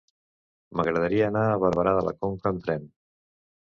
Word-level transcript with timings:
M'agradaria 0.79 1.27
anar 1.27 1.45
a 1.49 1.61
Barberà 1.67 1.93
de 1.99 2.03
la 2.11 2.17
Conca 2.25 2.51
amb 2.55 2.67
tren. 2.69 2.93